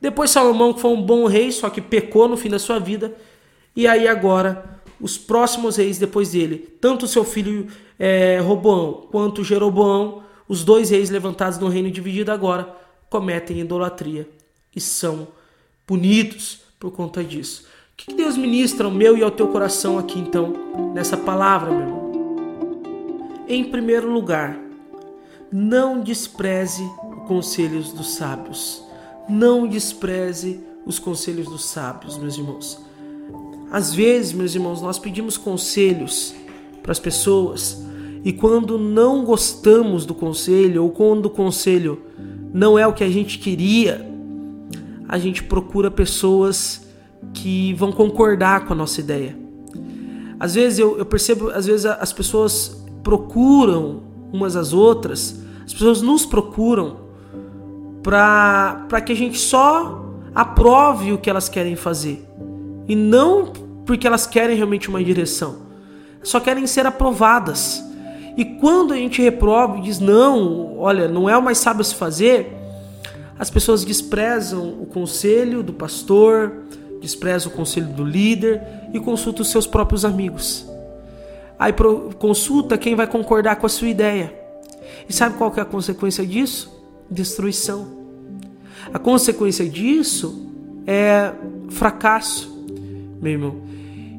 depois 0.00 0.30
Salomão 0.30 0.72
que 0.72 0.80
foi 0.80 0.92
um 0.92 1.02
bom 1.02 1.26
rei, 1.26 1.50
só 1.50 1.68
que 1.68 1.80
pecou 1.80 2.28
no 2.28 2.36
fim 2.36 2.48
da 2.48 2.58
sua 2.58 2.78
vida, 2.78 3.16
e 3.74 3.86
aí 3.86 4.06
agora 4.06 4.80
os 5.00 5.18
próximos 5.18 5.76
reis 5.76 5.98
depois 5.98 6.30
dele, 6.30 6.58
tanto 6.80 7.08
seu 7.08 7.24
filho 7.24 7.66
é, 7.98 8.38
Roboão 8.38 9.08
quanto 9.10 9.42
Jeroboão, 9.42 10.22
os 10.48 10.64
dois 10.64 10.90
reis 10.90 11.10
levantados 11.10 11.58
no 11.58 11.68
reino 11.68 11.90
dividido 11.90 12.30
agora, 12.30 12.74
cometem 13.08 13.60
idolatria 13.60 14.28
e 14.74 14.80
são 14.80 15.28
punidos 15.86 16.60
por 16.78 16.90
conta 16.90 17.22
disso. 17.24 17.64
O 17.92 17.96
que 17.96 18.14
Deus 18.14 18.36
ministra 18.36 18.86
ao 18.86 18.92
meu 18.92 19.16
e 19.16 19.22
ao 19.22 19.30
teu 19.30 19.48
coração 19.48 19.98
aqui 19.98 20.18
então, 20.18 20.52
nessa 20.94 21.16
palavra, 21.16 21.70
meu 21.70 21.80
irmão? 21.80 22.06
Em 23.48 23.64
primeiro 23.64 24.10
lugar, 24.10 24.58
não 25.50 26.00
despreze 26.00 26.82
os 26.82 27.26
conselhos 27.26 27.92
dos 27.92 28.14
sábios. 28.14 28.82
Não 29.28 29.66
despreze 29.66 30.60
os 30.84 30.98
conselhos 30.98 31.46
dos 31.46 31.64
sábios, 31.64 32.18
meus 32.18 32.36
irmãos. 32.36 32.80
Às 33.70 33.94
vezes, 33.94 34.32
meus 34.32 34.54
irmãos, 34.54 34.82
nós 34.82 34.98
pedimos 34.98 35.36
conselhos 35.36 36.34
para 36.82 36.92
as 36.92 36.98
pessoas 36.98 37.85
e 38.26 38.32
quando 38.32 38.76
não 38.76 39.24
gostamos 39.24 40.04
do 40.04 40.12
conselho 40.12 40.82
ou 40.82 40.90
quando 40.90 41.26
o 41.26 41.30
conselho 41.30 42.02
não 42.52 42.76
é 42.76 42.84
o 42.84 42.92
que 42.92 43.04
a 43.04 43.08
gente 43.08 43.38
queria, 43.38 44.04
a 45.08 45.16
gente 45.16 45.44
procura 45.44 45.92
pessoas 45.92 46.88
que 47.32 47.72
vão 47.74 47.92
concordar 47.92 48.66
com 48.66 48.72
a 48.72 48.76
nossa 48.76 48.98
ideia. 48.98 49.38
Às 50.40 50.56
vezes 50.56 50.80
eu, 50.80 50.98
eu 50.98 51.06
percebo, 51.06 51.50
às 51.50 51.66
vezes 51.66 51.86
as 51.86 52.12
pessoas 52.12 52.84
procuram 53.04 54.02
umas 54.32 54.56
às 54.56 54.72
outras, 54.72 55.40
as 55.64 55.72
pessoas 55.72 56.02
nos 56.02 56.26
procuram 56.26 56.96
para 58.02 59.00
que 59.06 59.12
a 59.12 59.16
gente 59.16 59.38
só 59.38 60.04
aprove 60.34 61.12
o 61.12 61.18
que 61.18 61.30
elas 61.30 61.48
querem 61.48 61.76
fazer 61.76 62.26
e 62.88 62.96
não 62.96 63.52
porque 63.86 64.04
elas 64.04 64.26
querem 64.26 64.56
realmente 64.56 64.88
uma 64.88 65.04
direção, 65.04 65.58
só 66.24 66.40
querem 66.40 66.66
ser 66.66 66.86
aprovadas. 66.86 67.86
E 68.36 68.44
quando 68.44 68.92
a 68.92 68.96
gente 68.96 69.22
reprova 69.22 69.78
e 69.78 69.82
diz 69.82 69.98
não, 69.98 70.78
olha, 70.78 71.08
não 71.08 71.28
é 71.28 71.36
o 71.36 71.42
mais 71.42 71.58
sábio 71.58 71.82
se 71.82 71.94
fazer, 71.94 72.52
as 73.38 73.50
pessoas 73.50 73.84
desprezam 73.84 74.80
o 74.80 74.86
conselho 74.86 75.62
do 75.62 75.72
pastor, 75.72 76.64
desprezam 77.00 77.52
o 77.52 77.54
conselho 77.54 77.88
do 77.88 78.04
líder 78.04 78.62
e 78.92 79.00
consultam 79.00 79.42
os 79.42 79.50
seus 79.50 79.66
próprios 79.66 80.04
amigos. 80.04 80.66
Aí 81.58 81.72
consulta 82.18 82.76
quem 82.76 82.94
vai 82.94 83.06
concordar 83.06 83.56
com 83.56 83.66
a 83.66 83.68
sua 83.68 83.88
ideia. 83.88 84.34
E 85.08 85.12
sabe 85.12 85.36
qual 85.36 85.50
que 85.50 85.58
é 85.58 85.62
a 85.62 85.66
consequência 85.66 86.26
disso? 86.26 86.70
Destruição. 87.10 87.96
A 88.92 88.98
consequência 88.98 89.68
disso 89.68 90.50
é 90.86 91.32
fracasso, 91.70 92.64
meu 93.20 93.32
irmão. 93.32 93.56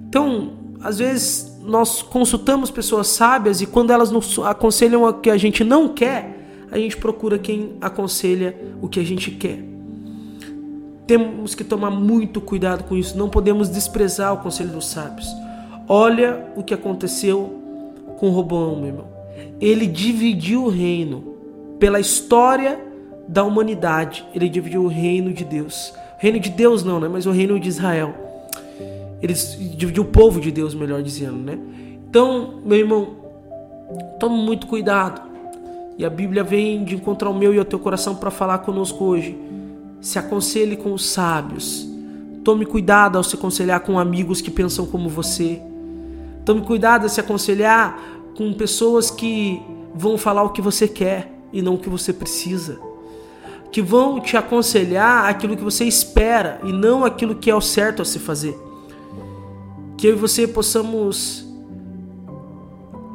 Então, 0.08 0.54
às 0.82 1.00
vezes 1.00 1.57
nós 1.68 2.02
consultamos 2.02 2.72
pessoas 2.72 3.08
sábias 3.08 3.62
e 3.62 3.66
quando 3.66 3.92
elas 3.92 4.10
nos 4.10 4.40
aconselham 4.40 5.04
o 5.04 5.14
que 5.14 5.30
a 5.30 5.38
gente 5.38 5.64
não 5.66 5.90
quer, 5.90 6.66
a 6.72 6.78
gente 6.78 6.96
procura 6.96 7.38
quem 7.38 7.74
aconselha 7.82 8.56
o 8.82 8.88
que 8.88 9.00
a 9.00 9.04
gente 9.04 9.32
quer. 9.32 9.60
Temos 11.06 11.54
que 11.54 11.64
tomar 11.64 11.92
muito 11.92 12.40
cuidado 12.40 12.86
com 12.86 12.96
isso, 12.96 13.18
não 13.18 13.30
podemos 13.30 13.70
desprezar 13.70 14.34
o 14.34 14.38
conselho 14.38 14.70
dos 14.70 14.88
sábios. 14.88 15.28
Olha 15.88 16.52
o 16.56 16.64
que 16.64 16.74
aconteceu 16.74 17.62
com 18.18 18.30
Roboão, 18.30 18.78
meu 18.78 18.88
irmão. 18.88 19.08
Ele 19.60 19.88
dividiu 19.88 20.66
o 20.66 20.70
reino 20.70 21.36
pela 21.80 22.00
história 22.00 22.80
da 23.28 23.44
humanidade. 23.44 24.26
Ele 24.34 24.50
dividiu 24.50 24.84
o 24.84 24.88
reino 24.88 25.34
de 25.34 25.44
Deus. 25.44 25.94
O 26.18 26.22
reino 26.22 26.40
de 26.40 26.50
Deus 26.50 26.84
não, 26.84 27.00
né? 27.00 27.08
Mas 27.08 27.26
o 27.26 27.32
reino 27.32 27.60
de 27.60 27.70
Israel. 27.70 28.27
Ele 29.22 29.34
dividiu 29.34 30.04
o 30.04 30.08
povo 30.08 30.40
de 30.40 30.52
Deus, 30.52 30.76
melhor 30.76 31.02
dizendo, 31.02 31.38
né? 31.38 31.58
Então, 32.10 32.62
meu 32.64 32.78
irmão, 32.78 33.16
tome 34.20 34.38
muito 34.38 34.68
cuidado. 34.68 35.22
E 35.98 36.06
a 36.06 36.10
Bíblia 36.10 36.44
vem 36.44 36.84
de 36.84 36.96
encontrar 36.96 37.30
o 37.30 37.34
meu 37.34 37.54
e 37.54 37.60
o 37.60 37.66
teu 37.66 37.80
coração 37.80 38.16
para 38.16 38.30
falar 38.30 38.60
conosco 38.60 39.04
hoje. 39.04 39.38
Se 40.00 40.20
aconselhe 40.20 40.78
com 40.78 40.94
os 40.94 41.06
sábios. 41.08 41.88
Tome 42.44 42.66
cuidado 42.66 43.18
ao 43.18 43.24
se 43.24 43.36
aconselhar 43.36 43.80
com 43.80 43.98
amigos 43.98 44.40
que 44.40 44.52
pensam 44.52 44.86
como 44.86 45.10
você. 45.10 45.60
Tome 46.46 46.62
cuidado 46.62 47.06
a 47.06 47.10
se 47.10 47.20
aconselhar 47.20 48.00
com 48.38 48.54
pessoas 48.54 49.10
que 49.10 49.62
vão 49.94 50.18
falar 50.18 50.44
o 50.44 50.52
que 50.52 50.62
você 50.62 50.88
quer 50.88 51.34
e 51.52 51.62
não 51.62 51.74
o 51.74 51.78
que 51.78 51.90
você 51.90 52.14
precisa. 52.14 52.80
Que 53.72 53.82
vão 53.82 54.20
te 54.20 54.38
aconselhar 54.38 55.26
aquilo 55.26 55.58
que 55.58 55.64
você 55.64 55.84
espera 55.84 56.62
e 56.64 56.72
não 56.72 57.04
aquilo 57.04 57.36
que 57.36 57.50
é 57.50 57.56
o 57.56 57.60
certo 57.60 58.04
a 58.04 58.06
se 58.06 58.20
fazer. 58.20 58.67
Que 59.98 60.08
eu 60.08 60.14
e 60.14 60.16
você 60.16 60.48
possamos 60.48 61.46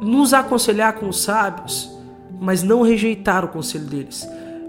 nos 0.01 0.33
aconselhar 0.33 0.93
com 0.93 1.07
os 1.07 1.21
sábios, 1.23 1.89
mas 2.39 2.61
não 2.61 2.81
rejeitar 2.81 3.45
o 3.45 3.47
conselho 3.47 3.85
deles. 3.85 4.27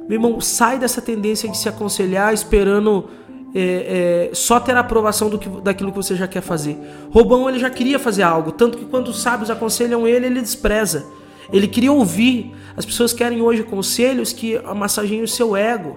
Meu 0.09 0.17
irmão, 0.17 0.41
sai 0.41 0.79
dessa 0.79 1.03
tendência 1.03 1.49
de 1.49 1.57
se 1.57 1.69
aconselhar 1.69 2.33
esperando 2.33 3.09
é, 3.55 4.29
é, 4.31 4.35
só 4.35 4.59
ter 4.61 4.77
a 4.77 4.81
aprovação 4.81 5.31
do 5.31 5.39
que, 5.39 5.49
daquilo 5.49 5.91
que 5.91 5.97
você 5.97 6.15
já 6.15 6.27
quer 6.27 6.41
fazer. 6.41 6.77
Robão 7.11 7.49
ele 7.49 7.59
já 7.59 7.71
queria 7.71 7.99
fazer 7.99 8.23
algo, 8.23 8.53
tanto 8.53 8.77
que 8.77 8.85
quando 8.85 9.09
os 9.09 9.23
sábios 9.23 9.51
aconselham 9.51 10.07
ele, 10.07 10.27
ele 10.27 10.41
despreza. 10.41 11.07
Ele 11.53 11.69
queria 11.69 11.93
ouvir. 11.93 12.53
As 12.77 12.85
pessoas 12.85 13.13
querem 13.13 13.41
hoje 13.41 13.63
conselhos 13.63 14.33
que 14.33 14.57
amassageiem 14.65 15.23
o 15.23 15.29
seu 15.29 15.57
ego, 15.57 15.97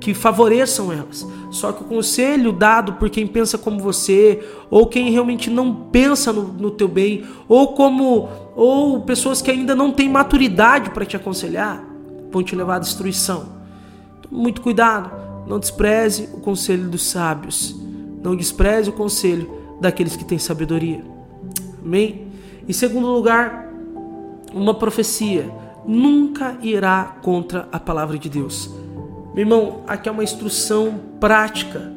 que 0.00 0.14
favoreçam 0.14 0.92
elas. 0.92 1.26
Só 1.50 1.72
que 1.72 1.82
o 1.82 1.86
conselho 1.86 2.52
dado 2.52 2.94
por 2.94 3.08
quem 3.08 3.26
pensa 3.26 3.56
como 3.56 3.78
você, 3.78 4.42
ou 4.70 4.86
quem 4.86 5.10
realmente 5.10 5.48
não 5.48 5.74
pensa 5.74 6.32
no, 6.32 6.44
no 6.44 6.70
teu 6.70 6.88
bem, 6.88 7.24
ou 7.48 7.74
como 7.74 8.28
ou 8.54 9.00
pessoas 9.02 9.40
que 9.40 9.50
ainda 9.50 9.74
não 9.74 9.90
têm 9.90 10.08
maturidade 10.08 10.90
para 10.90 11.06
te 11.06 11.16
aconselhar, 11.16 11.84
vão 12.30 12.42
te 12.42 12.54
levar 12.54 12.76
à 12.76 12.78
destruição. 12.78 13.60
muito 14.30 14.60
cuidado. 14.60 15.10
Não 15.46 15.58
despreze 15.58 16.28
o 16.32 16.40
conselho 16.40 16.88
dos 16.88 17.02
sábios. 17.02 17.74
Não 18.22 18.36
despreze 18.36 18.90
o 18.90 18.92
conselho 18.92 19.50
daqueles 19.80 20.16
que 20.16 20.24
têm 20.24 20.38
sabedoria. 20.38 21.04
Amém? 21.84 22.28
Em 22.68 22.72
segundo 22.72 23.08
lugar, 23.08 23.68
uma 24.54 24.74
profecia 24.74 25.50
nunca 25.84 26.56
irá 26.62 27.16
contra 27.22 27.68
a 27.72 27.80
palavra 27.80 28.18
de 28.18 28.28
Deus. 28.28 28.70
Meu 29.34 29.44
irmão, 29.44 29.82
aqui 29.86 30.10
é 30.10 30.12
uma 30.12 30.22
instrução 30.22 31.00
prática 31.18 31.90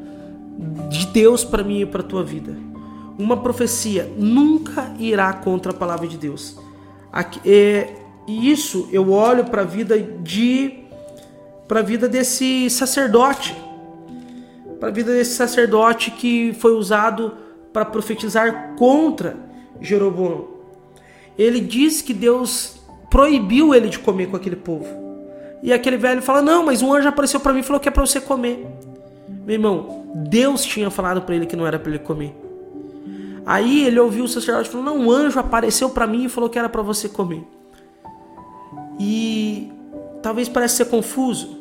de 0.88 1.06
Deus 1.08 1.44
para 1.44 1.62
mim 1.62 1.80
e 1.80 1.86
para 1.86 2.02
tua 2.02 2.24
vida. 2.24 2.56
Uma 3.18 3.36
profecia 3.36 4.10
nunca 4.16 4.94
irá 4.98 5.32
contra 5.34 5.70
a 5.70 5.74
palavra 5.74 6.06
de 6.06 6.16
Deus. 6.16 6.58
Aqui, 7.12 7.40
é, 7.44 7.94
e 8.26 8.50
isso 8.50 8.88
eu 8.90 9.10
olho 9.10 9.44
para 9.44 9.62
a 9.62 9.64
vida 9.64 9.98
de 9.98 10.82
para 11.68 11.80
a 11.80 11.82
vida 11.82 12.08
desse 12.08 12.70
sacerdote, 12.70 13.54
para 14.78 14.88
a 14.88 14.92
vida 14.92 15.12
desse 15.12 15.34
sacerdote 15.34 16.12
que 16.12 16.54
foi 16.54 16.72
usado 16.72 17.32
para 17.72 17.84
profetizar 17.84 18.76
contra 18.76 19.36
Jeroboão. 19.80 20.46
Ele 21.36 21.60
diz 21.60 22.00
que 22.00 22.14
Deus 22.14 22.76
proibiu 23.10 23.74
ele 23.74 23.88
de 23.88 23.98
comer 23.98 24.28
com 24.28 24.36
aquele 24.36 24.56
povo. 24.56 25.05
E 25.62 25.72
aquele 25.72 25.96
velho 25.96 26.22
fala: 26.22 26.42
Não, 26.42 26.64
mas 26.64 26.82
um 26.82 26.92
anjo 26.92 27.08
apareceu 27.08 27.40
para 27.40 27.52
mim 27.52 27.60
e 27.60 27.62
falou 27.62 27.80
que 27.80 27.88
é 27.88 27.92
para 27.92 28.04
você 28.04 28.20
comer. 28.20 28.66
Meu 29.44 29.54
irmão, 29.54 30.06
Deus 30.28 30.64
tinha 30.64 30.90
falado 30.90 31.22
para 31.22 31.34
ele 31.34 31.46
que 31.46 31.56
não 31.56 31.66
era 31.66 31.78
para 31.78 31.90
ele 31.90 31.98
comer. 31.98 32.34
Aí 33.44 33.86
ele 33.86 34.00
ouviu 34.00 34.24
o 34.24 34.28
sacerdote 34.28 34.68
falando: 34.68 34.86
Não, 34.86 34.98
um 34.98 35.10
anjo 35.10 35.38
apareceu 35.38 35.90
para 35.90 36.06
mim 36.06 36.24
e 36.24 36.28
falou 36.28 36.50
que 36.50 36.58
era 36.58 36.68
para 36.68 36.82
você 36.82 37.08
comer. 37.08 37.46
E 38.98 39.70
talvez 40.22 40.48
pareça 40.48 40.76
ser 40.76 40.86
confuso, 40.86 41.58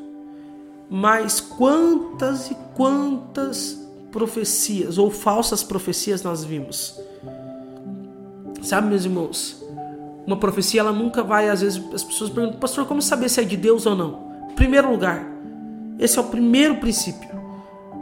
mas 0.89 1.39
quantas 1.39 2.49
e 2.49 2.57
quantas 2.73 3.85
profecias 4.11 4.97
ou 4.97 5.11
falsas 5.11 5.63
profecias 5.63 6.23
nós 6.23 6.43
vimos? 6.43 6.99
Sabe, 8.61 8.87
meus 8.87 9.05
irmãos? 9.05 9.64
Uma 10.25 10.37
profecia 10.37 10.81
ela 10.81 10.91
nunca 10.91 11.23
vai, 11.23 11.49
às 11.49 11.61
vezes 11.61 11.81
as 11.93 12.03
pessoas 12.03 12.29
perguntam, 12.29 12.59
pastor, 12.59 12.85
como 12.85 13.01
saber 13.01 13.29
se 13.29 13.39
é 13.39 13.43
de 13.43 13.55
Deus 13.55 13.85
ou 13.85 13.95
não? 13.95 14.25
Primeiro 14.55 14.89
lugar, 14.89 15.25
esse 15.99 16.17
é 16.17 16.21
o 16.21 16.25
primeiro 16.25 16.77
princípio. 16.77 17.29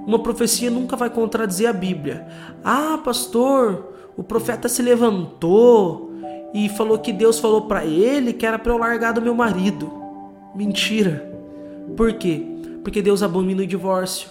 Uma 0.05 0.19
profecia 0.19 0.69
nunca 0.69 0.95
vai 0.95 1.09
contradizer 1.09 1.69
a 1.69 1.73
Bíblia. 1.73 2.27
Ah, 2.63 2.99
pastor, 3.03 3.93
o 4.15 4.23
profeta 4.23 4.67
se 4.67 4.81
levantou 4.81 6.13
e 6.53 6.69
falou 6.69 6.99
que 6.99 7.11
Deus 7.11 7.39
falou 7.39 7.61
para 7.61 7.85
ele 7.85 8.33
que 8.33 8.45
era 8.45 8.59
para 8.59 8.71
eu 8.71 8.77
largar 8.77 9.13
do 9.13 9.21
meu 9.21 9.33
marido. 9.33 9.91
Mentira. 10.55 11.31
Por 11.95 12.13
quê? 12.13 12.45
Porque 12.83 13.01
Deus 13.01 13.23
abomina 13.23 13.63
o 13.63 13.67
divórcio. 13.67 14.29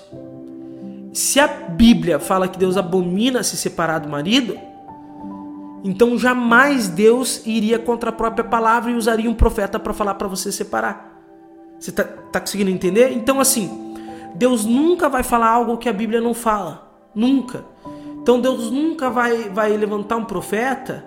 Se 1.12 1.40
a 1.40 1.46
Bíblia 1.46 2.18
fala 2.18 2.48
que 2.48 2.58
Deus 2.58 2.76
abomina 2.76 3.42
se 3.42 3.56
separar 3.56 3.98
do 3.98 4.08
marido, 4.08 4.58
então 5.84 6.18
jamais 6.18 6.88
Deus 6.88 7.42
iria 7.44 7.78
contra 7.78 8.10
a 8.10 8.12
própria 8.12 8.44
palavra 8.44 8.90
e 8.90 8.94
usaria 8.94 9.28
um 9.28 9.34
profeta 9.34 9.78
para 9.78 9.92
falar 9.92 10.14
para 10.14 10.28
você 10.28 10.52
separar. 10.52 11.20
Você 11.78 11.90
tá, 11.90 12.04
tá 12.04 12.40
conseguindo 12.40 12.70
entender? 12.70 13.12
Então 13.12 13.40
assim, 13.40 13.94
Deus 14.34 14.64
nunca 14.64 15.08
vai 15.08 15.22
falar 15.22 15.48
algo 15.48 15.78
que 15.78 15.88
a 15.88 15.92
Bíblia 15.92 16.20
não 16.20 16.34
fala. 16.34 16.90
Nunca. 17.14 17.64
Então 18.22 18.40
Deus 18.40 18.70
nunca 18.70 19.10
vai, 19.10 19.48
vai 19.48 19.76
levantar 19.76 20.16
um 20.16 20.24
profeta 20.24 21.04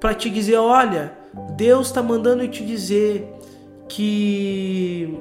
para 0.00 0.14
te 0.14 0.30
dizer, 0.30 0.56
olha, 0.56 1.16
Deus 1.56 1.88
está 1.88 2.02
mandando 2.02 2.46
te 2.48 2.64
dizer 2.64 3.30
que 3.88 5.18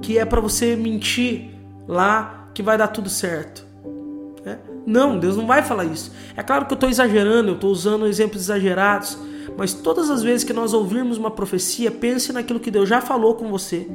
que 0.00 0.18
é 0.18 0.24
para 0.24 0.40
você 0.40 0.76
mentir 0.76 1.50
lá 1.86 2.48
que 2.54 2.62
vai 2.62 2.78
dar 2.78 2.88
tudo 2.88 3.08
certo. 3.08 3.66
Não, 4.88 5.18
Deus 5.18 5.36
não 5.36 5.46
vai 5.46 5.62
falar 5.62 5.84
isso. 5.84 6.10
É 6.34 6.42
claro 6.42 6.64
que 6.64 6.72
eu 6.72 6.76
estou 6.76 6.88
exagerando, 6.88 7.50
eu 7.50 7.56
estou 7.56 7.70
usando 7.70 8.06
exemplos 8.06 8.40
exagerados, 8.40 9.18
mas 9.54 9.74
todas 9.74 10.08
as 10.08 10.22
vezes 10.22 10.44
que 10.44 10.52
nós 10.54 10.72
ouvirmos 10.72 11.18
uma 11.18 11.30
profecia, 11.30 11.90
pense 11.90 12.32
naquilo 12.32 12.58
que 12.58 12.70
Deus 12.70 12.88
já 12.88 13.02
falou 13.02 13.34
com 13.34 13.50
você 13.50 13.86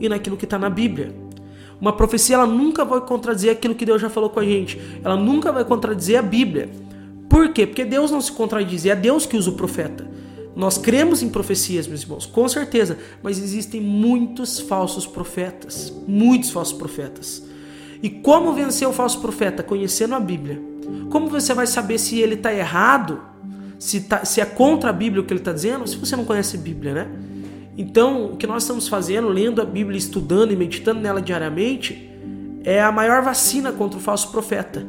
e 0.00 0.08
naquilo 0.08 0.36
que 0.36 0.44
está 0.44 0.58
na 0.58 0.68
Bíblia. 0.68 1.14
Uma 1.80 1.92
profecia 1.92 2.34
ela 2.34 2.48
nunca 2.48 2.84
vai 2.84 3.00
contradizer 3.02 3.52
aquilo 3.52 3.76
que 3.76 3.86
Deus 3.86 4.02
já 4.02 4.10
falou 4.10 4.28
com 4.28 4.40
a 4.40 4.44
gente. 4.44 4.76
Ela 5.04 5.16
nunca 5.16 5.52
vai 5.52 5.64
contradizer 5.64 6.18
a 6.18 6.22
Bíblia. 6.22 6.68
Por 7.28 7.52
quê? 7.52 7.64
Porque 7.64 7.84
Deus 7.84 8.10
não 8.10 8.20
se 8.20 8.32
contradiz, 8.32 8.84
é 8.86 8.96
Deus 8.96 9.26
que 9.26 9.36
usa 9.36 9.50
o 9.50 9.54
profeta. 9.54 10.04
Nós 10.56 10.76
cremos 10.76 11.22
em 11.22 11.28
profecias, 11.28 11.86
meus 11.86 12.02
irmãos, 12.02 12.26
com 12.26 12.48
certeza, 12.48 12.98
mas 13.22 13.38
existem 13.38 13.80
muitos 13.80 14.58
falsos 14.58 15.06
profetas, 15.06 15.92
muitos 16.08 16.50
falsos 16.50 16.76
profetas. 16.76 17.53
E 18.02 18.10
como 18.10 18.52
vencer 18.52 18.86
o 18.86 18.92
falso 18.92 19.20
profeta? 19.20 19.62
Conhecendo 19.62 20.14
a 20.14 20.20
Bíblia. 20.20 20.60
Como 21.10 21.28
você 21.28 21.54
vai 21.54 21.66
saber 21.66 21.98
se 21.98 22.18
ele 22.18 22.34
está 22.34 22.52
errado, 22.52 23.20
se, 23.78 24.00
tá, 24.02 24.24
se 24.24 24.40
é 24.40 24.44
contra 24.44 24.90
a 24.90 24.92
Bíblia 24.92 25.22
o 25.22 25.24
que 25.24 25.32
ele 25.32 25.40
está 25.40 25.52
dizendo, 25.52 25.86
se 25.86 25.96
você 25.96 26.16
não 26.16 26.24
conhece 26.24 26.56
a 26.56 26.60
Bíblia, 26.60 26.94
né? 26.94 27.08
Então, 27.76 28.26
o 28.26 28.36
que 28.36 28.46
nós 28.46 28.62
estamos 28.62 28.86
fazendo, 28.86 29.28
lendo 29.28 29.60
a 29.60 29.64
Bíblia, 29.64 29.98
estudando 29.98 30.52
e 30.52 30.56
meditando 30.56 31.00
nela 31.00 31.20
diariamente, 31.20 32.10
é 32.62 32.80
a 32.80 32.92
maior 32.92 33.22
vacina 33.22 33.72
contra 33.72 33.98
o 33.98 34.02
falso 34.02 34.30
profeta. 34.30 34.86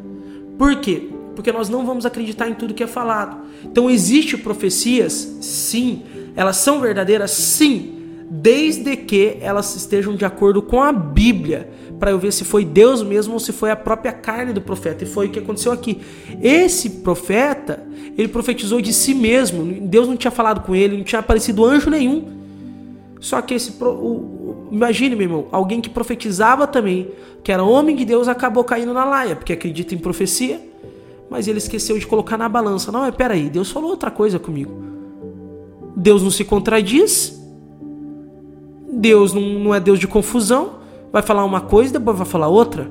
Por 0.58 0.80
quê? 0.80 1.10
Porque 1.36 1.52
nós 1.52 1.68
não 1.68 1.86
vamos 1.86 2.06
acreditar 2.06 2.48
em 2.48 2.54
tudo 2.54 2.74
que 2.74 2.84
é 2.84 2.88
falado. 2.88 3.38
Então, 3.64 3.90
existem 3.90 4.40
profecias? 4.40 5.14
Sim. 5.42 6.04
Elas 6.36 6.58
são 6.58 6.80
verdadeiras? 6.80 7.32
Sim. 7.32 7.95
Desde 8.28 8.98
que 8.98 9.38
elas 9.40 9.76
estejam 9.76 10.16
de 10.16 10.26
acordo 10.26 10.62
com 10.62 10.82
a 10.82 10.92
Bíblia, 10.92 11.70
para 12.00 12.12
eu 12.12 12.20
ver 12.20 12.34
se 12.34 12.44
foi 12.44 12.66
Deus 12.66 13.04
mesmo 13.04 13.34
ou 13.34 13.40
se 13.40 13.52
foi 13.52 13.72
a 13.72 13.76
própria 13.76 14.12
carne 14.12 14.52
do 14.52 14.62
profeta. 14.62 15.04
E 15.04 15.08
foi 15.08 15.28
o 15.28 15.30
que 15.30 15.40
aconteceu 15.40 15.72
aqui. 15.72 16.02
Esse 16.42 16.90
profeta, 16.90 17.84
ele 18.18 18.28
profetizou 18.28 18.82
de 18.82 18.92
si 18.94 19.14
mesmo. 19.14 19.64
Deus 19.88 20.08
não 20.08 20.18
tinha 20.18 20.32
falado 20.32 20.62
com 20.62 20.76
ele, 20.76 20.98
não 20.98 21.04
tinha 21.04 21.20
aparecido 21.20 21.64
anjo 21.64 21.90
nenhum. 21.90 22.36
Só 23.20 23.42
que 23.42 23.54
esse. 23.54 23.72
O, 23.82 24.68
imagine, 24.72 25.16
meu 25.16 25.26
irmão, 25.26 25.48
alguém 25.52 25.80
que 25.80 25.90
profetizava 25.90 26.68
também, 26.68 27.10
que 27.44 27.52
era 27.52 27.64
homem 27.64 27.96
de 27.96 28.06
Deus, 28.06 28.28
acabou 28.28 28.64
caindo 28.64 28.94
na 28.94 29.06
laia, 29.06 29.36
porque 29.36 29.54
acredita 29.54 29.96
em 29.96 29.98
profecia, 29.98 30.62
mas 31.30 31.48
ele 31.48 31.58
esqueceu 31.58 31.98
de 31.98 32.06
colocar 32.06 32.38
na 32.38 32.50
balança. 32.50 32.92
Não, 32.92 33.02
mas 33.02 33.16
peraí, 33.16 33.50
Deus 33.50 33.72
falou 33.72 33.92
outra 33.92 34.12
coisa 34.12 34.38
comigo. 34.38 34.72
Deus 35.96 36.22
não 36.22 36.32
se 36.32 36.44
contradiz. 36.44 37.45
Deus 38.96 39.34
não, 39.34 39.42
não 39.42 39.76
é 39.76 39.80
Deus 39.80 40.00
de 40.00 40.08
confusão. 40.08 40.86
Vai 41.12 41.22
falar 41.22 41.46
uma 41.46 41.62
coisa 41.62 41.94
depois 41.94 42.18
vai 42.18 42.26
falar 42.26 42.48
outra. 42.48 42.90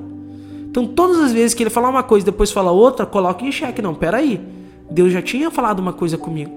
Então, 0.69 0.85
todas 0.85 1.19
as 1.19 1.31
vezes 1.31 1.53
que 1.53 1.63
ele 1.63 1.69
falar 1.69 1.89
uma 1.89 2.03
coisa 2.03 2.25
depois 2.25 2.51
falar 2.51 2.71
outra, 2.71 3.05
coloque 3.05 3.45
em 3.45 3.51
xeque. 3.51 3.81
Não, 3.81 3.93
peraí. 3.95 4.41
Deus 4.89 5.11
já 5.11 5.21
tinha 5.21 5.49
falado 5.49 5.79
uma 5.79 5.93
coisa 5.93 6.17
comigo. 6.17 6.51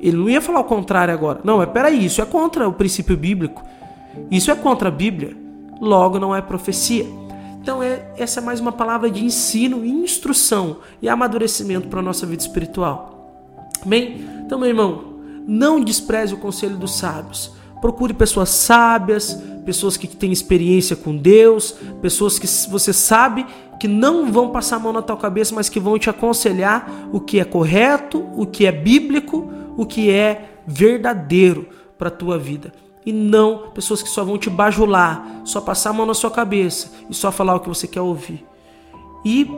Ele 0.00 0.16
não 0.16 0.28
ia 0.28 0.40
falar 0.40 0.60
o 0.60 0.64
contrário 0.64 1.12
agora. 1.12 1.40
Não, 1.42 1.58
mas 1.58 1.68
peraí, 1.70 2.04
isso 2.04 2.22
é 2.22 2.24
contra 2.24 2.68
o 2.68 2.72
princípio 2.72 3.16
bíblico. 3.16 3.62
Isso 4.30 4.50
é 4.50 4.54
contra 4.54 4.88
a 4.88 4.92
Bíblia. 4.92 5.36
Logo, 5.80 6.18
não 6.18 6.34
é 6.34 6.40
profecia. 6.40 7.06
Então, 7.60 7.82
é, 7.82 8.12
essa 8.16 8.40
é 8.40 8.42
mais 8.42 8.60
uma 8.60 8.72
palavra 8.72 9.10
de 9.10 9.24
ensino, 9.24 9.84
instrução 9.84 10.78
e 11.02 11.08
amadurecimento 11.08 11.88
para 11.88 12.00
a 12.00 12.02
nossa 12.02 12.24
vida 12.26 12.42
espiritual. 12.42 13.32
Amém? 13.84 14.24
Então, 14.44 14.58
meu 14.58 14.68
irmão, 14.68 15.04
não 15.46 15.82
despreze 15.82 16.32
o 16.32 16.38
conselho 16.38 16.76
dos 16.76 16.96
sábios. 16.96 17.52
Procure 17.80 18.12
pessoas 18.12 18.48
sábias, 18.48 19.40
pessoas 19.64 19.96
que 19.96 20.06
têm 20.06 20.32
experiência 20.32 20.96
com 20.96 21.16
Deus, 21.16 21.72
pessoas 22.02 22.38
que 22.38 22.46
você 22.70 22.92
sabe 22.92 23.46
que 23.78 23.86
não 23.86 24.32
vão 24.32 24.50
passar 24.50 24.76
a 24.76 24.78
mão 24.80 24.92
na 24.92 25.02
tua 25.02 25.16
cabeça, 25.16 25.54
mas 25.54 25.68
que 25.68 25.78
vão 25.78 25.98
te 25.98 26.10
aconselhar 26.10 27.08
o 27.12 27.20
que 27.20 27.38
é 27.38 27.44
correto, 27.44 28.26
o 28.36 28.44
que 28.44 28.66
é 28.66 28.72
bíblico 28.72 29.58
o 29.78 29.86
que 29.86 30.10
é 30.10 30.50
verdadeiro 30.66 31.68
para 31.96 32.08
a 32.08 32.10
tua 32.10 32.36
vida. 32.36 32.72
E 33.06 33.12
não 33.12 33.70
pessoas 33.70 34.02
que 34.02 34.08
só 34.08 34.24
vão 34.24 34.36
te 34.36 34.50
bajular, 34.50 35.42
só 35.44 35.60
passar 35.60 35.90
a 35.90 35.92
mão 35.92 36.04
na 36.04 36.14
sua 36.14 36.32
cabeça 36.32 36.90
e 37.08 37.14
só 37.14 37.30
falar 37.30 37.54
o 37.54 37.60
que 37.60 37.68
você 37.68 37.86
quer 37.86 38.00
ouvir. 38.00 38.44
E 39.24 39.48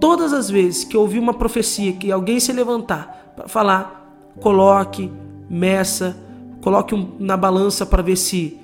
todas 0.00 0.32
as 0.32 0.48
vezes 0.48 0.82
que 0.82 0.96
ouvir 0.96 1.18
uma 1.18 1.34
profecia, 1.34 1.92
que 1.92 2.10
alguém 2.10 2.40
se 2.40 2.54
levantar 2.54 3.34
para 3.36 3.48
falar, 3.48 4.10
coloque, 4.40 5.12
meça, 5.48 6.16
coloque 6.60 6.94
um, 6.94 7.16
na 7.18 7.36
balança 7.36 7.84
para 7.84 8.02
ver 8.02 8.16
se 8.16 8.58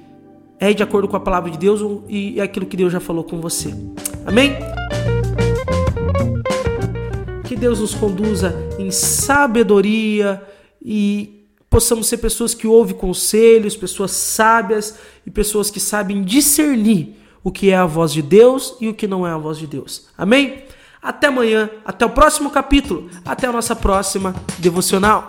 é 0.59 0.73
de 0.73 0.83
acordo 0.83 1.09
com 1.09 1.17
a 1.17 1.21
palavra 1.21 1.51
de 1.51 1.59
Deus 1.59 1.81
e 2.09 2.41
é 2.41 2.43
aquilo 2.43 2.67
que 2.67 2.77
Deus 2.77 2.93
já 2.93 3.01
falou 3.01 3.25
com 3.25 3.41
você. 3.41 3.75
Amém? 4.25 4.57
Que 7.45 7.55
Deus 7.55 7.81
nos 7.81 7.95
conduza 7.95 8.55
em 8.79 8.91
sabedoria 8.91 10.43
e 10.83 11.47
possamos 11.69 12.07
ser 12.07 12.19
pessoas 12.19 12.55
que 12.55 12.67
ouvem 12.67 12.97
conselhos, 12.97 13.77
pessoas 13.77 14.13
sábias 14.13 14.99
e 15.27 15.31
pessoas 15.31 15.71
que 15.71 15.79
sabem 15.79 16.23
discernir 16.23 17.17
o 17.45 17.53
que 17.53 17.71
é 17.71 17.77
a 17.77 17.87
voz 17.87 18.13
de 18.13 18.23
Deus 18.23 18.77
e 18.81 18.89
o 18.89 18.95
que 18.95 19.07
não 19.07 19.27
é 19.27 19.31
a 19.31 19.39
voz 19.39 19.59
de 19.59 19.67
Deus. 19.67 20.09
Amém? 20.17 20.65
Até 21.01 21.29
amanhã, 21.29 21.71
até 21.85 22.05
o 22.05 22.11
próximo 22.11 22.51
capítulo, 22.51 23.09
até 23.25 23.47
a 23.47 23.53
nossa 23.53 23.77
próxima 23.77 24.35
devocional. 24.59 25.29